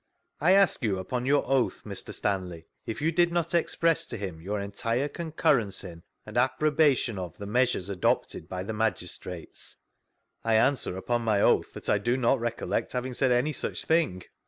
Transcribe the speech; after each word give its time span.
I 0.39 0.53
ask 0.53 0.81
you, 0.81 0.97
upon 0.97 1.27
your 1.27 1.47
oath, 1.47 1.83
Mx 1.85 2.11
Stanley, 2.15 2.65
if 2.87 3.03
you 3.03 3.11
did 3.11 3.31
not 3.31 3.53
express 3.53 4.07
to 4.07 4.17
him 4.17 4.41
your 4.41 4.59
entire 4.59 5.07
concurrence 5.07 5.83
in, 5.83 6.01
and 6.25 6.37
approbation 6.37 7.19
of, 7.19 7.37
the 7.37 7.45
measures 7.45 7.87
adopted 7.87 8.49
by 8.49 8.63
the 8.63 8.73
magistrates?— 8.73 9.75
I 10.43 10.55
answer, 10.55 10.97
upon 10.97 11.21
my 11.21 11.39
oath, 11.39 11.71
that 11.73 11.87
I 11.87 11.99
do 11.99 12.17
not 12.17 12.39
recollect 12.39 12.93
having 12.93 13.13
said 13.13 13.31
any 13.31 13.53
such 13.53 13.85
thing. 13.85 14.23